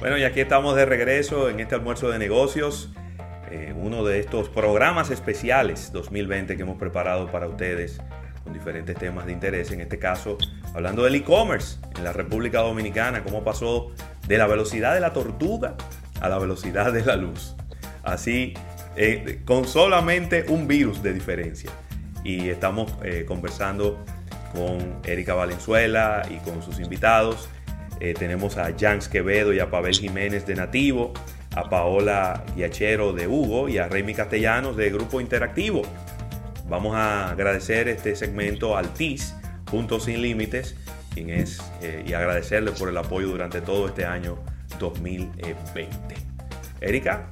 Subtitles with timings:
[0.00, 2.88] Bueno, y aquí estamos de regreso en este almuerzo de negocios,
[3.50, 8.00] eh, uno de estos programas especiales 2020 que hemos preparado para ustedes
[8.44, 9.72] con diferentes temas de interés.
[9.72, 10.38] En este caso,
[10.72, 13.90] hablando del e-commerce en la República Dominicana, cómo pasó
[14.28, 15.74] de la velocidad de la tortuga
[16.20, 17.56] a la velocidad de la luz.
[18.04, 18.54] Así,
[18.94, 21.72] eh, con solamente un virus de diferencia.
[22.22, 23.98] Y estamos eh, conversando
[24.54, 27.48] con Erika Valenzuela y con sus invitados
[28.00, 31.12] eh, tenemos a Jans Quevedo y a Pavel Jiménez de Nativo,
[31.54, 35.82] a Paola Guiachero de Hugo y a Remy Castellanos de Grupo Interactivo.
[36.68, 39.34] Vamos a agradecer este segmento al TIS,
[39.64, 40.76] Puntos Sin Límites,
[41.14, 44.38] quien es, eh, y agradecerle por el apoyo durante todo este año
[44.78, 45.88] 2020.
[46.80, 47.26] Erika.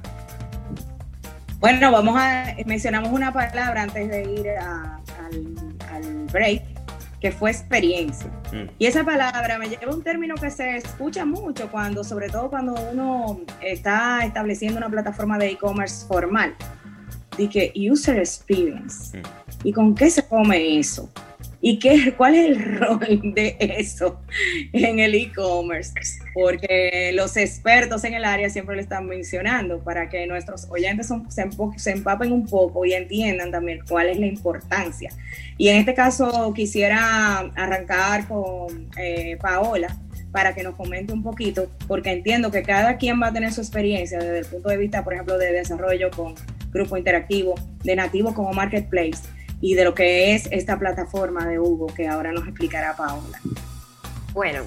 [1.59, 5.01] Bueno, vamos a, mencionamos una palabra antes de ir al,
[5.91, 6.63] al break
[7.19, 8.29] que fue experiencia.
[8.51, 8.69] Mm.
[8.77, 12.49] Y esa palabra me lleva a un término que se escucha mucho cuando, sobre todo
[12.49, 16.55] cuando uno está estableciendo una plataforma de e-commerce formal.
[17.37, 19.17] Dije, user experience.
[19.17, 19.21] Mm.
[19.63, 21.09] ¿Y con qué se come eso?
[21.69, 24.21] ¿Y qué, cuál es el rol de eso
[24.71, 25.91] en el e-commerce?
[26.33, 31.91] Porque los expertos en el área siempre lo están mencionando para que nuestros oyentes se,
[31.91, 35.11] empapen un poco y entiendan también cuál es la importancia.
[35.57, 39.93] Y en este caso quisiera arrancar con eh, Paola
[40.31, 43.59] para que nos comente un poquito, porque entiendo que cada quien va a tener su
[43.59, 46.33] experiencia desde el punto de vista, por ejemplo, de desarrollo con
[46.71, 51.87] grupo interactivo, de nativo como marketplace y de lo que es esta plataforma de Hugo
[51.87, 53.39] que ahora nos explicará Paola.
[54.33, 54.61] Bueno,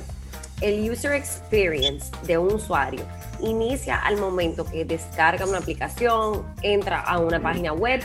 [0.60, 3.02] el user experience de un usuario
[3.40, 8.00] inicia al momento que descarga una aplicación, entra a una página web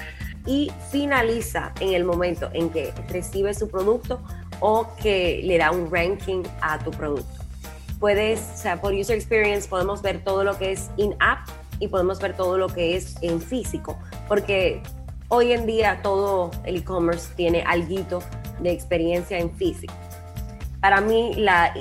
[0.45, 4.21] y finaliza en el momento en que recibe su producto
[4.59, 7.43] o que le da un ranking a tu producto.
[7.99, 11.47] Puedes, o sea, por user experience podemos ver todo lo que es in-app
[11.79, 13.97] y podemos ver todo lo que es en físico,
[14.27, 14.81] porque
[15.27, 18.21] Hoy en día todo el e-commerce tiene algo
[18.59, 19.93] de experiencia en físico.
[20.81, 21.73] Para mí la,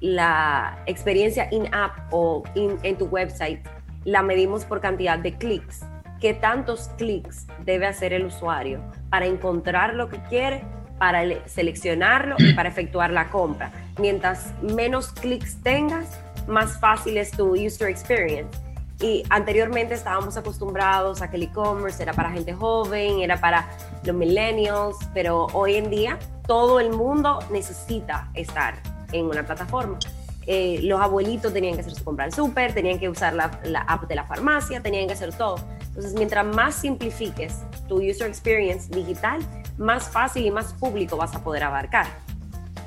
[0.00, 3.64] la experiencia in-app o en tu website
[4.04, 5.84] la medimos por cantidad de clics.
[6.20, 10.64] ¿Qué tantos clics debe hacer el usuario para encontrar lo que quiere,
[10.98, 13.70] para seleccionarlo y para efectuar la compra?
[14.00, 18.65] Mientras menos clics tengas, más fácil es tu user experience
[19.00, 23.68] y anteriormente estábamos acostumbrados a que el e-commerce era para gente joven, era para
[24.04, 28.74] los millennials, pero hoy en día todo el mundo necesita estar
[29.12, 29.98] en una plataforma.
[30.46, 33.80] Eh, los abuelitos tenían que hacer su compra al súper, tenían que usar la, la,
[33.80, 35.56] app de la farmacia, tenían que hacer todo.
[35.88, 39.40] Entonces, mientras más simplifiques tu user experience digital,
[39.76, 42.06] más fácil y más público vas a poder abarcar.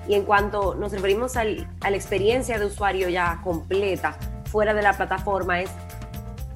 [0.07, 4.81] Y en cuanto nos referimos al, a la experiencia de usuario ya completa fuera de
[4.81, 5.69] la plataforma, es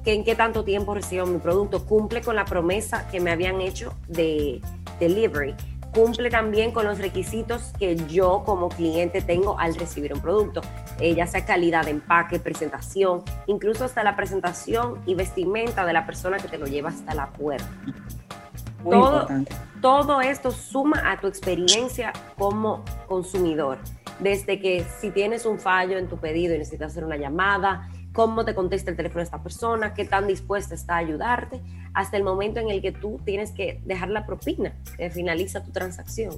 [0.04, 3.60] que en qué tanto tiempo recibo mi producto, cumple con la promesa que me habían
[3.60, 4.60] hecho de
[5.00, 5.54] delivery,
[5.94, 10.60] cumple también con los requisitos que yo como cliente tengo al recibir un producto,
[11.00, 16.04] eh, ya sea calidad de empaque, presentación, incluso hasta la presentación y vestimenta de la
[16.04, 17.68] persona que te lo lleva hasta la puerta.
[18.82, 19.26] todo,
[19.80, 23.78] todo esto suma a tu experiencia como consumidor.
[24.18, 28.44] Desde que si tienes un fallo en tu pedido y necesitas hacer una llamada, cómo
[28.44, 31.60] te contesta el teléfono de esta persona, qué tan dispuesta está a ayudarte,
[31.92, 35.72] hasta el momento en el que tú tienes que dejar la propina, que finaliza tu
[35.72, 36.36] transacción.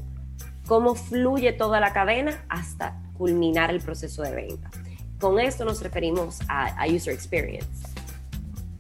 [0.66, 4.70] Cómo fluye toda la cadena hasta culminar el proceso de venta.
[5.20, 7.68] Con esto nos referimos a, User Experience.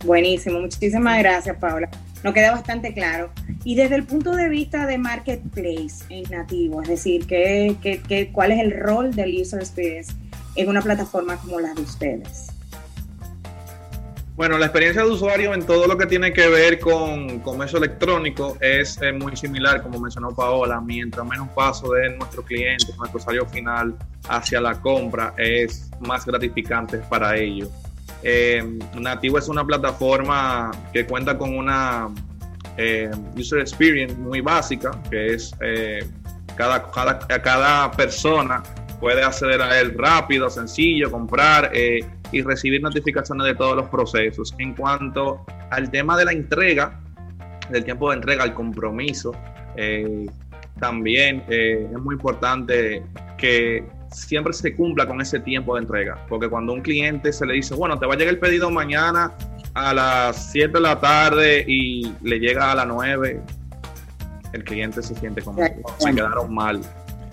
[0.04, 1.90] Buenísimo, muchísimas gracias Paula.
[2.24, 3.30] Nos queda bastante claro.
[3.62, 8.52] Y desde el punto de vista de marketplace en nativo, es decir, ¿qué, qué, cuál
[8.52, 10.14] es el rol del User Experience
[10.54, 12.55] en una plataforma como la de ustedes?
[14.36, 18.58] Bueno, la experiencia de usuario en todo lo que tiene que ver con comercio electrónico
[18.60, 20.78] es eh, muy similar, como mencionó Paola.
[20.78, 23.96] Mientras menos paso de nuestro cliente, nuestro usuario final
[24.28, 27.70] hacia la compra, es más gratificante para ellos.
[28.22, 32.10] Eh, Nativo es una plataforma que cuenta con una
[32.76, 35.54] eh, user experience muy básica, que es
[36.56, 38.62] cada, cada, cada persona
[39.00, 41.70] puede acceder a él rápido, sencillo, comprar
[42.32, 44.54] y recibir notificaciones de todos los procesos.
[44.58, 47.00] En cuanto al tema de la entrega,
[47.70, 49.32] del tiempo de entrega, el compromiso,
[49.76, 50.26] eh,
[50.80, 53.02] también eh, es muy importante
[53.38, 57.54] que siempre se cumpla con ese tiempo de entrega, porque cuando un cliente se le
[57.54, 59.32] dice, bueno, te va a llegar el pedido mañana
[59.74, 63.40] a las 7 de la tarde y le llega a las 9,
[64.52, 66.80] el cliente se siente como, me quedaron mal.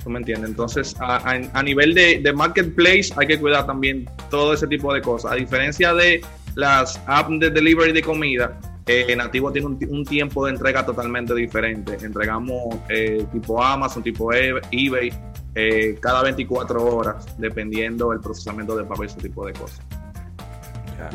[0.03, 0.49] ¿Tú me entiendes?
[0.49, 5.31] Entonces, a, nivel de, marketplace hay que cuidar también todo ese tipo de cosas.
[5.31, 6.21] A diferencia de
[6.55, 11.97] las apps de delivery de comida, eh, Nativo tiene un, tiempo de entrega totalmente diferente.
[12.01, 15.13] Entregamos eh, tipo Amazon, tipo e, eBay,
[15.55, 19.79] eh, cada 24 horas, dependiendo del procesamiento de pago y ese tipo de cosas.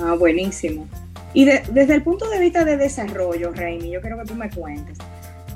[0.03, 0.89] Ah, buenísimo.
[1.35, 4.97] Y desde el punto de vista de desarrollo, Reini, yo quiero que tú me cuentes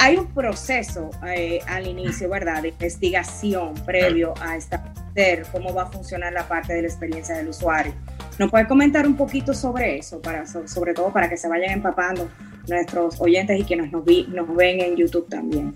[0.02, 2.60] hay un proceso eh, al inicio, ¿verdad?
[2.60, 7.48] De investigación previo a establecer cómo va a funcionar la parte de la experiencia del
[7.48, 7.94] usuario.
[8.36, 12.28] ¿Nos puedes comentar un poquito sobre eso, para, sobre todo para que se vayan empapando
[12.66, 15.72] nuestros oyentes y quienes nos, nos ven en YouTube también?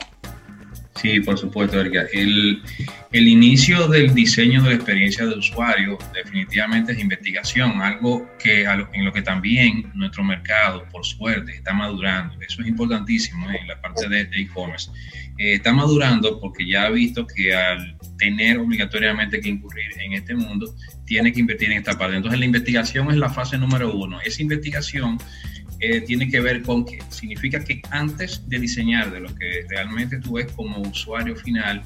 [0.96, 2.06] Sí, por supuesto, Erika.
[2.12, 2.62] El,
[3.12, 9.04] el, inicio del diseño de la experiencia de usuario definitivamente es investigación, algo que en
[9.04, 12.34] lo que también nuestro mercado, por suerte, está madurando.
[12.40, 14.90] Eso es importantísimo en la parte de e-commerce.
[15.38, 20.34] Eh, está madurando porque ya ha visto que al tener obligatoriamente que incurrir en este
[20.34, 22.16] mundo, tiene que invertir en esta parte.
[22.16, 24.20] Entonces, la investigación es la fase número uno.
[24.22, 25.18] Esa investigación
[26.06, 30.34] tiene que ver con que significa que antes de diseñar de lo que realmente tú
[30.34, 31.82] ves como usuario final,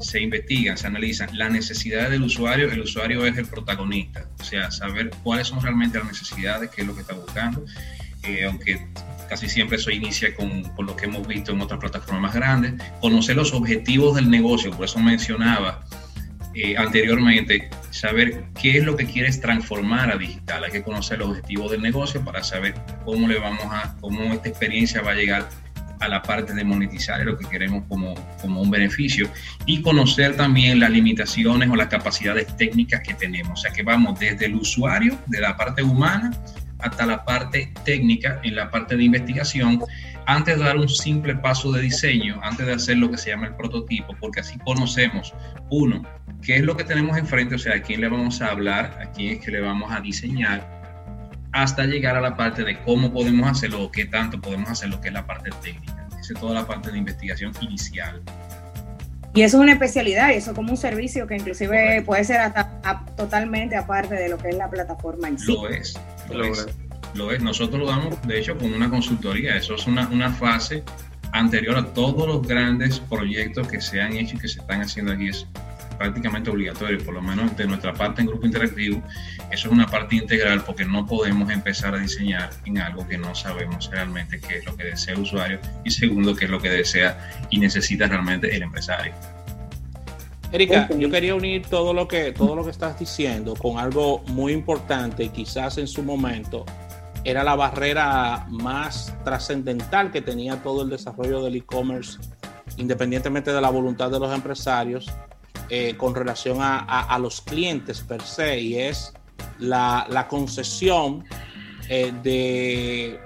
[0.00, 4.70] se investigan, se analizan las necesidades del usuario, el usuario es el protagonista, o sea,
[4.70, 7.64] saber cuáles son realmente las necesidades, qué es lo que está buscando,
[8.22, 8.86] eh, aunque
[9.28, 12.74] casi siempre eso inicia con, con, lo que hemos visto en otras plataformas más grandes,
[13.00, 15.84] conocer los objetivos del negocio, por eso mencionaba
[16.54, 20.64] eh, anteriormente, saber qué es lo que quieres transformar a digital.
[20.64, 22.74] Hay que conocer los objetivos del negocio para saber
[23.04, 25.48] cómo le vamos a, cómo esta experiencia va a llegar
[26.00, 29.28] a la parte de monetizar lo que queremos como, como un beneficio
[29.66, 33.58] y conocer también las limitaciones o las capacidades técnicas que tenemos.
[33.58, 36.32] O sea que vamos desde el usuario, de la parte humana,
[36.78, 39.80] hasta la parte técnica en la parte de investigación
[40.26, 43.46] antes de dar un simple paso de diseño, antes de hacer lo que se llama
[43.46, 45.34] el prototipo, porque así conocemos,
[45.70, 46.02] uno,
[46.42, 49.10] qué es lo que tenemos enfrente, o sea, a quién le vamos a hablar, a
[49.12, 50.66] quién es que le vamos a diseñar,
[51.52, 55.08] hasta llegar a la parte de cómo podemos hacerlo o qué tanto podemos hacerlo, que
[55.08, 56.06] es la parte técnica.
[56.20, 58.22] Esa es toda la parte de investigación inicial.
[59.34, 62.40] Y eso es una especialidad, y eso como un servicio que inclusive puede ser
[63.16, 65.52] totalmente aparte de lo que es la plataforma en sí.
[65.52, 66.00] Lo es,
[66.30, 66.66] lo, es
[67.14, 67.42] lo es.
[67.42, 69.56] Nosotros lo damos, de hecho, con una consultoría.
[69.56, 70.82] Eso es una, una fase
[71.32, 75.12] anterior a todos los grandes proyectos que se han hecho y que se están haciendo
[75.12, 75.28] aquí.
[75.28, 75.46] Es
[75.98, 79.02] prácticamente obligatorio, por lo menos de nuestra parte en Grupo Interactivo,
[79.50, 83.34] eso es una parte integral porque no podemos empezar a diseñar en algo que no
[83.34, 86.70] sabemos realmente qué es lo que desea el usuario y segundo, qué es lo que
[86.70, 89.12] desea y necesita realmente el empresario.
[90.52, 94.52] Erika, yo quería unir todo lo que todo lo que estás diciendo con algo muy
[94.52, 96.64] importante y quizás en su momento
[97.24, 102.18] era la barrera más trascendental que tenía todo el desarrollo del e-commerce,
[102.76, 105.10] independientemente de la voluntad de los empresarios,
[105.70, 109.14] eh, con relación a, los clientes per se, y es
[109.58, 111.24] la, concesión
[111.88, 113.18] eh, de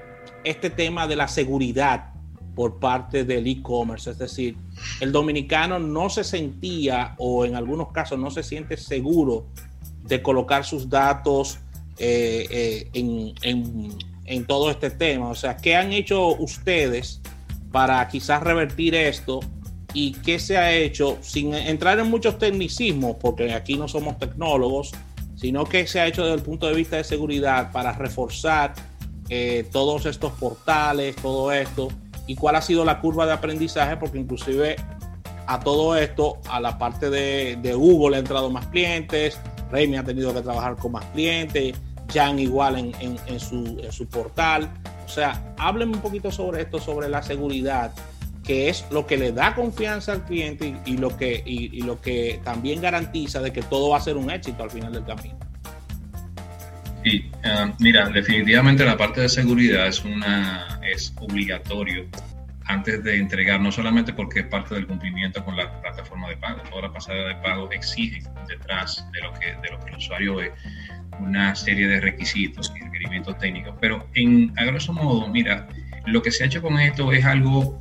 [0.44, 2.12] este tema de la seguridad
[2.54, 4.10] por parte del e-commerce.
[4.10, 4.56] Es decir,
[5.00, 9.46] el dominicano no se sentía o en algunos casos no se siente seguro
[10.04, 11.58] de colocar sus datos
[11.98, 15.28] eh, eh, en, en, todo este tema.
[15.28, 17.20] O sea, ¿qué han hecho ustedes
[17.72, 19.40] para quizás revertir esto?
[19.94, 24.92] ¿Y qué se ha hecho sin entrar en muchos tecnicismos, porque aquí no somos tecnólogos,
[25.34, 28.74] sino que se ha hecho desde el punto de vista de seguridad para reforzar
[29.28, 31.88] eh, todos estos portales, todo esto,
[32.26, 34.76] y cuál ha sido la curva de aprendizaje, porque inclusive
[35.46, 39.38] a todo esto, a la parte de, de Google ha entrado más clientes,
[39.70, 41.74] Remy ha tenido que trabajar con más clientes,
[42.12, 44.70] Jan igual en, su, portal.
[45.04, 47.92] O sea, háblenme un poquito sobre esto, sobre la seguridad,
[48.44, 52.40] que es lo que le da confianza al cliente y, lo, que, y, lo que
[52.44, 55.38] también garantiza de que todo va a ser un éxito al final del camino.
[57.04, 62.06] Sí, eh, mira, definitivamente la parte de seguridad es, una, es obligatorio
[62.68, 66.60] antes de entregar, no solamente porque es parte del cumplimiento con la plataforma de pago,
[66.68, 70.36] toda la pasada de pago exige detrás de lo que, de lo que el usuario
[70.36, 70.52] ve
[71.20, 73.74] una serie de requisitos y requerimientos técnicos.
[73.80, 75.68] Pero en, a grosso modo, mira,
[76.06, 77.80] lo que se ha hecho con esto es algo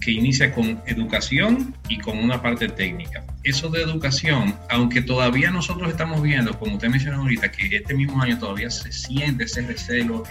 [0.00, 3.24] que inicia con educación y con una parte técnica.
[3.42, 8.22] Eso de educación, aunque todavía nosotros estamos viendo, como usted mencionó ahorita, que este mismo
[8.22, 10.24] año todavía se siente ese recelo,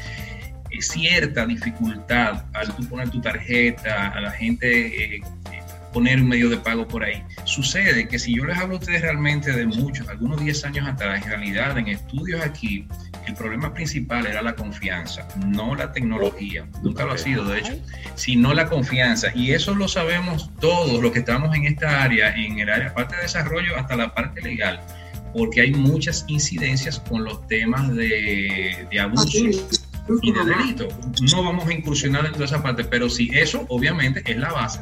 [0.69, 5.21] eh, cierta dificultad al tú poner tu tarjeta, a la gente eh,
[5.97, 7.23] poner un medio de pago por ahí.
[7.45, 11.23] Sucede que si yo les hablo a ustedes realmente de muchos, algunos 10 años atrás,
[11.23, 12.87] en realidad en estudios aquí,
[13.25, 17.73] el problema principal era la confianza, no la tecnología, nunca lo ha sido de hecho,
[18.13, 19.29] sino la confianza.
[19.33, 23.15] Y eso lo sabemos todos los que estamos en esta área, en el área, parte
[23.15, 24.79] de desarrollo hasta la parte legal,
[25.33, 29.35] porque hay muchas incidencias con los temas de, de abuso
[30.21, 30.89] y de delito.
[31.33, 34.81] No vamos a incursionar en toda esa parte, pero sí, eso obviamente es la base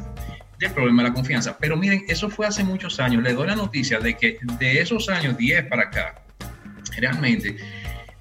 [0.58, 1.56] del problema de la confianza.
[1.58, 3.22] Pero miren, eso fue hace muchos años.
[3.22, 6.22] Le doy la noticia de que de esos años 10 para acá,
[6.96, 7.56] realmente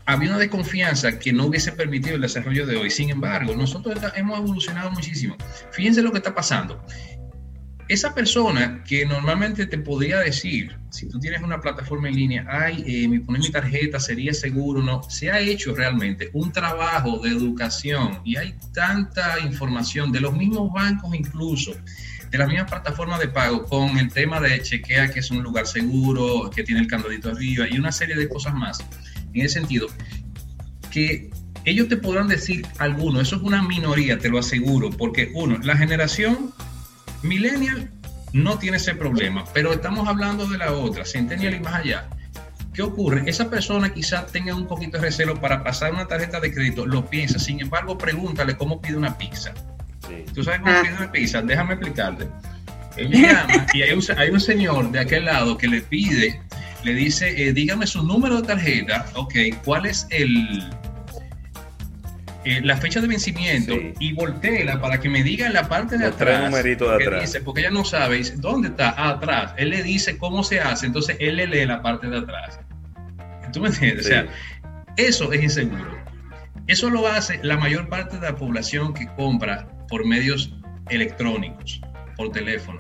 [0.06, 2.92] había una desconfianza que no hubiese permitido el desarrollo de hoy.
[2.92, 5.36] Sin embargo, nosotros hemos evolucionado muchísimo.
[5.72, 6.84] Fíjense lo que está pasando.
[7.88, 12.84] Esa persona que normalmente te podría decir, si tú tienes una plataforma en línea, ay,
[12.88, 18.22] eh, poner mi tarjeta sería seguro, no, se ha hecho realmente un trabajo de educación
[18.26, 21.76] y hay tanta información de los mismos bancos incluso,
[22.30, 25.68] de la misma plataforma de pago, con el tema de chequea que es un lugar
[25.68, 28.84] seguro, que tiene el candadito arriba y una serie de cosas más
[29.34, 29.88] en ese sentido,
[30.92, 31.30] que
[31.66, 35.76] ellos te podrán decir algunos, eso es una minoría, te lo aseguro, porque uno, la
[35.76, 36.54] generación
[37.24, 37.90] millennial
[38.34, 42.10] no tiene ese problema, pero estamos hablando de la otra, centennial y más allá.
[42.74, 43.24] ¿Qué ocurre?
[43.26, 47.10] Esa persona quizás tenga un poquito de recelo para pasar una tarjeta de crédito, lo
[47.10, 49.54] piensa, sin embargo, pregúntale cómo pide una pizza.
[50.34, 51.42] ¿Tú sabes cómo pide una pizza?
[51.42, 52.28] Déjame explicarte.
[52.98, 56.40] llama y hay un, hay un señor de aquel lado que le pide
[56.86, 60.64] le dice, eh, dígame su número de tarjeta, ok, cuál es el,
[62.46, 66.06] eh, la fecha de vencimiento y volteela para que me diga en la parte de
[66.06, 66.44] atrás.
[66.44, 67.40] numerito de atrás.
[67.44, 69.54] porque ella no sabe dónde está, ah, atrás.
[69.58, 72.60] Él le dice cómo se hace, entonces él le lee la parte de atrás.
[73.52, 74.06] ¿Tú me entiendes?
[74.06, 74.28] O sea,
[74.96, 75.98] eso es inseguro.
[76.68, 80.54] Eso lo hace la mayor parte de la población que compra por medios
[80.90, 81.82] electrónicos,
[82.18, 82.80] por teléfono.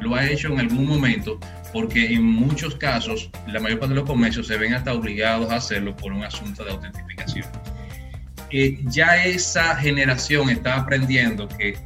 [0.00, 1.38] Lo ha hecho en algún momento
[1.72, 5.56] porque en muchos casos la mayor parte de los comercios se ven hasta obligados a
[5.56, 7.46] hacerlo por un asunto de autentificación.
[8.50, 11.76] Eh, ya esa generación está aprendiendo que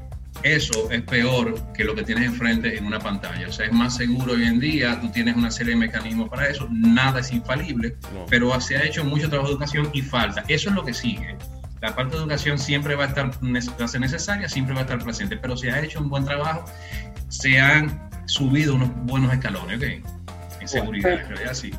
[0.42, 3.48] eso es peor que lo que tienes enfrente en una pantalla.
[3.48, 6.48] O sea, es más seguro hoy en día, tú tienes una serie de mecanismos para
[6.48, 7.96] eso, nada es infalible,
[8.28, 10.44] pero se ha hecho mucho trabajo de educación y falta.
[10.48, 11.36] Eso es lo que sigue.
[11.80, 14.84] La parte de educación siempre va a estar va a ser necesaria, siempre va a
[14.84, 16.64] estar presente, pero se ha hecho un buen trabajo,
[17.28, 20.60] se han subido unos buenos escalones, ¿ok?
[20.60, 21.72] En seguridad, en realidad sí.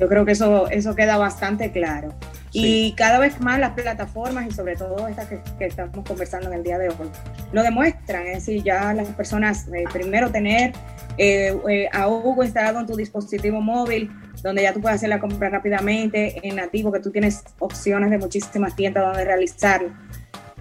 [0.00, 2.12] Yo creo que eso, eso queda bastante claro.
[2.54, 6.62] Y cada vez más las plataformas y sobre todo estas que, estamos conversando en el
[6.62, 7.10] día de hoy
[7.52, 8.26] lo demuestran.
[8.26, 10.72] Es decir, ya las personas, eh, primero tener
[11.16, 14.10] eh, eh, a Hugo instalado en tu dispositivo móvil,
[14.42, 18.18] donde ya tú puedes hacer la compra rápidamente, en nativo, que tú tienes opciones de
[18.18, 19.92] muchísimas tiendas donde realizarlo.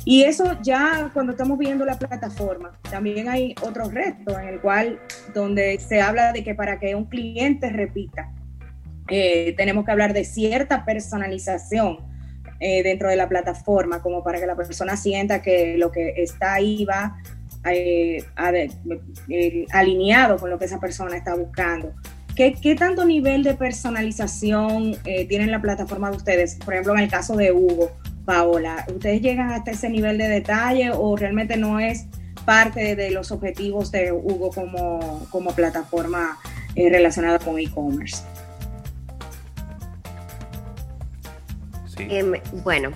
[0.04, 5.00] Y eso ya cuando estamos viendo la plataforma, también hay otro reto en el cual
[5.34, 8.32] donde se habla de que para que un cliente repita,
[9.10, 12.00] eh, tenemos que hablar de cierta personalización
[12.60, 16.54] eh, dentro de la plataforma, como para que la persona sienta que lo que está
[16.54, 17.18] ahí va
[17.66, 18.24] eh,
[19.72, 21.94] alineado con lo que esa persona está buscando.
[22.36, 26.56] ¿Qué, ¿Qué, tanto nivel de personalización tiene la plataforma de ustedes?
[26.56, 27.92] Por ejemplo, en el caso de Hugo,
[28.26, 32.06] Paola, ¿ustedes llegan hasta ese nivel de detalle o realmente no es
[32.46, 36.38] parte de los objetivos de Hugo como, como plataforma
[36.76, 38.24] eh, relacionada con e-commerce?
[41.98, 42.34] Em,
[42.64, 42.92] bueno,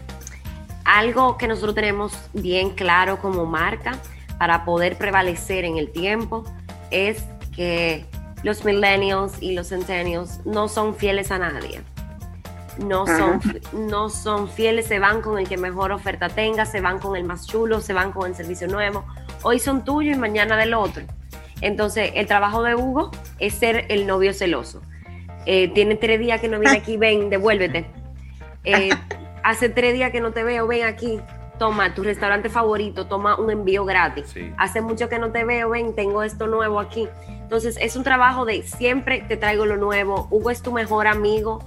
[0.84, 4.00] algo que nosotros tenemos bien claro como marca
[4.40, 6.44] para poder prevalecer en el tiempo
[6.92, 7.24] es
[7.56, 8.06] que
[8.46, 11.82] los millennials y los centennials no son fieles a nadie
[12.78, 13.40] no son,
[13.74, 17.24] no son fieles, se van con el que mejor oferta tenga, se van con el
[17.24, 19.06] más chulo, se van con el servicio nuevo.
[19.44, 21.04] Hoy son tuyos y mañana del otro.
[21.62, 24.82] Entonces, el trabajo de Hugo es ser el novio celoso.
[25.46, 27.86] Eh, tiene tres días que no viene aquí, ven, devuélvete.
[28.64, 28.90] Eh,
[29.44, 31.20] hace tres días que no te veo, ven aquí,
[31.58, 34.34] toma tu restaurante favorito, toma un envío gratis.
[34.58, 37.08] Hace mucho que no te veo, ven, tengo esto nuevo aquí.
[37.28, 40.28] Entonces, es un trabajo de siempre te traigo lo nuevo.
[40.32, 41.64] Hugo es tu mejor amigo,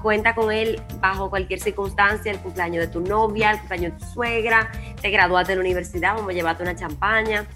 [0.00, 4.12] cuenta con él bajo cualquier circunstancia, el cumpleaños de tu novia, el cumpleaños de tu
[4.12, 4.70] suegra,
[5.00, 7.46] te graduaste de la universidad, vamos a llevarte una champaña.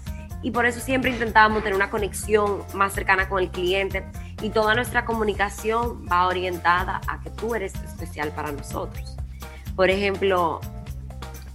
[0.41, 4.05] Y por eso siempre intentábamos tener una conexión más cercana con el cliente
[4.41, 9.17] y toda nuestra comunicación va orientada a que tú eres especial para nosotros.
[9.75, 10.61] Por ejemplo,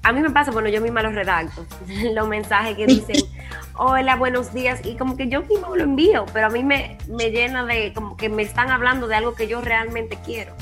[0.02, 1.66] a mí me pasa, bueno, yo misma los redacto,
[2.14, 3.16] los mensajes que dicen,
[3.76, 7.30] hola, buenos días, y como que yo mismo lo envío, pero a mí me, me
[7.30, 10.54] llena de, como que me están hablando de algo que yo realmente quiero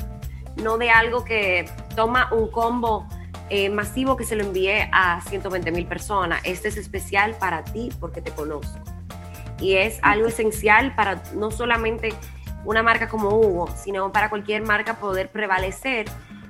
[0.59, 3.07] no de algo que toma un combo
[3.49, 6.41] eh, masivo que se lo envíe a 120 mil personas.
[6.43, 8.79] Este es especial para ti porque te conozco.
[9.59, 12.13] Y es algo esencial para no solamente
[12.65, 16.05] una marca como Hugo, sino para cualquier marca poder prevalecer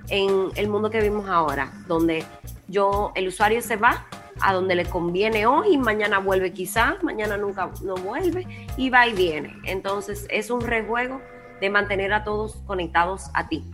[0.09, 2.23] en el mundo que vimos ahora, donde
[2.67, 4.05] yo, el usuario se va
[4.41, 8.47] a donde le conviene hoy, mañana vuelve quizás, mañana nunca no vuelve
[8.77, 9.55] y va y viene.
[9.65, 11.21] Entonces es un rejuego
[11.59, 13.65] de mantener a todos conectados a ti.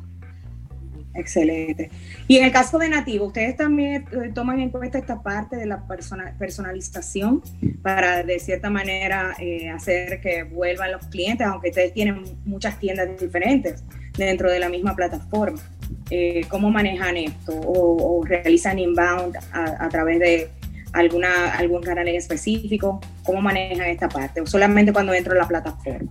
[1.13, 1.89] Excelente.
[2.27, 5.65] Y en el caso de Nativo, ¿ustedes también eh, toman en cuenta esta parte de
[5.65, 5.87] la
[6.37, 7.41] personalización
[7.81, 13.17] para de cierta manera eh, hacer que vuelvan los clientes, aunque ustedes tienen muchas tiendas
[13.17, 13.83] diferentes
[14.17, 15.59] dentro de la misma plataforma?
[16.09, 17.51] Eh, ¿Cómo manejan esto?
[17.53, 20.49] ¿O, realizan inbound a, a, través de
[20.93, 23.01] alguna, algún canal en específico?
[23.23, 24.41] ¿Cómo manejan esta parte?
[24.41, 26.09] ¿O solamente cuando entro a la plataforma?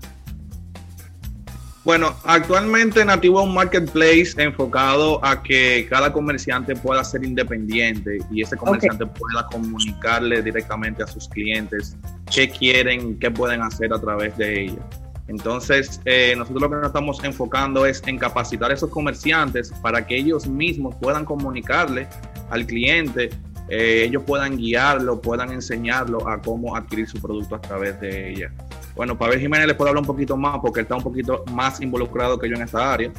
[1.84, 8.40] Bueno, actualmente Nativo es un marketplace enfocado a que cada comerciante pueda ser independiente y
[8.40, 11.94] ese comerciante pueda comunicarle directamente a sus clientes
[12.34, 14.78] qué quieren, qué pueden hacer a través de ella.
[15.26, 20.06] Entonces, eh, nosotros lo que nos estamos enfocando es en capacitar a esos comerciantes para
[20.06, 22.08] que ellos mismos puedan comunicarle
[22.50, 23.30] al cliente,
[23.68, 28.52] eh, ellos puedan guiarlo, puedan enseñarlo a cómo adquirir su producto a través de ella.
[28.94, 31.80] Bueno, Pavel Jiménez le puedo hablar un poquito más porque él está un poquito más
[31.80, 33.10] involucrado que yo en esta área.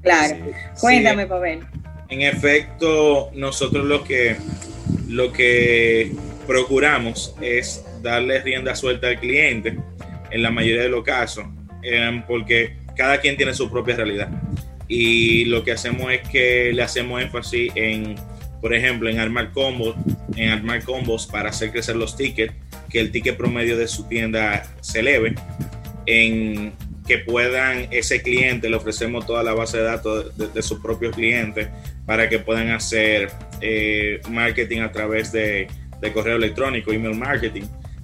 [0.00, 0.36] Claro.
[0.80, 1.66] Cuéntame, Pavel.
[2.08, 4.36] En efecto, nosotros lo que,
[5.08, 6.14] lo que
[6.46, 9.78] procuramos es darle rienda suelta al cliente
[10.34, 11.46] en la mayoría de los casos,
[11.84, 14.28] eh, porque cada quien tiene su propia realidad.
[14.88, 18.16] Y lo que hacemos es que le hacemos énfasis en,
[18.60, 19.94] por ejemplo, en armar combos,
[20.34, 22.52] en armar combos para hacer crecer los tickets
[22.90, 25.36] que el ticket promedio de su tienda se eleve,
[26.06, 26.72] en
[27.06, 31.68] que puedan ese cliente, le ofrecemos toda la base de datos de, sus propios clientes
[32.06, 35.68] para que puedan hacer eh, marketing a través de,
[36.12, 37.62] correo electrónico, email marketing,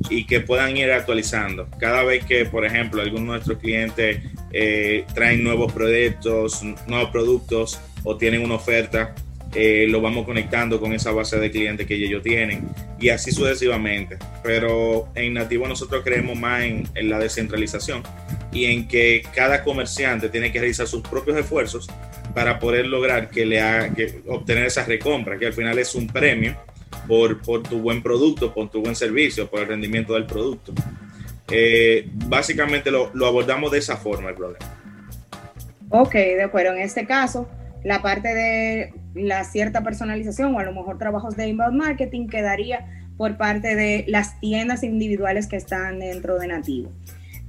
[0.09, 1.69] y que puedan ir actualizando.
[1.79, 7.81] Cada vez que, por ejemplo, algunos de nuestros clientes eh, traen nuevos proyectos, nuevos productos
[8.05, 9.15] o tienen una oferta,
[9.55, 12.69] eh, lo vamos conectando con esa base de clientes que ellos tienen
[13.01, 14.17] y así sucesivamente.
[14.43, 18.03] Pero en Nativo nosotros creemos más en, la descentralización
[18.53, 21.89] y en que cada comerciante tiene que realizar sus propios esfuerzos
[22.35, 26.07] para poder lograr que le haga, que obtener esa recompra, que al final es un
[26.07, 26.57] premio
[27.11, 30.73] por, por tu buen producto, por tu buen servicio, por el rendimiento del producto.
[31.51, 34.65] Eh, básicamente lo, lo abordamos de esa forma el problema.
[35.89, 36.73] Ok, de acuerdo.
[36.75, 37.49] En este caso,
[37.83, 42.87] la parte de la cierta personalización o a lo mejor trabajos de inbound marketing quedaría
[43.17, 46.93] por parte de las tiendas individuales que están dentro de Nativo.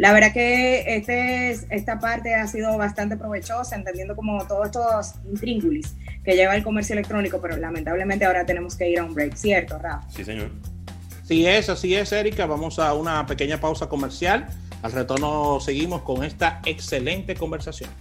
[0.02, 5.94] La verdad que este, esta parte ha sido bastante provechosa, entendiendo como todos estos intríngulis
[6.26, 9.78] que lleva el comercio electrónico, pero lamentablemente ahora tenemos que ir a un break, ¿cierto,
[9.78, 10.10] Rafa?
[10.10, 10.50] Sí, señor.
[11.24, 12.48] Sí es, así es, Erika.
[12.48, 14.48] Vamos a una pequeña pausa comercial.
[14.82, 17.92] Al retorno seguimos con esta excelente conversación.